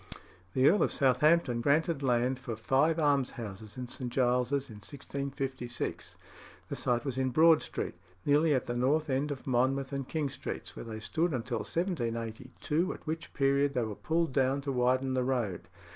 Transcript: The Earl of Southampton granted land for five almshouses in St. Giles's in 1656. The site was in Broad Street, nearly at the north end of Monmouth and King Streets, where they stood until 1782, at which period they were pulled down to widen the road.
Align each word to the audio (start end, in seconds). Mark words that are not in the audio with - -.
The 0.55 0.67
Earl 0.67 0.81
of 0.81 0.91
Southampton 0.91 1.61
granted 1.61 2.01
land 2.01 2.39
for 2.39 2.55
five 2.55 2.97
almshouses 2.97 3.77
in 3.77 3.87
St. 3.87 4.11
Giles's 4.11 4.67
in 4.67 4.77
1656. 4.77 6.17
The 6.69 6.75
site 6.75 7.05
was 7.05 7.19
in 7.19 7.29
Broad 7.29 7.61
Street, 7.61 7.93
nearly 8.25 8.55
at 8.55 8.65
the 8.65 8.75
north 8.75 9.11
end 9.11 9.29
of 9.29 9.45
Monmouth 9.45 9.93
and 9.93 10.07
King 10.07 10.31
Streets, 10.31 10.75
where 10.75 10.85
they 10.85 10.99
stood 10.99 11.33
until 11.35 11.59
1782, 11.59 12.91
at 12.95 13.05
which 13.05 13.31
period 13.35 13.75
they 13.75 13.83
were 13.83 13.93
pulled 13.93 14.33
down 14.33 14.59
to 14.61 14.71
widen 14.71 15.13
the 15.13 15.23
road. 15.23 15.67